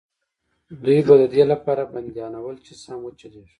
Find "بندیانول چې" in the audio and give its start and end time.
1.93-2.73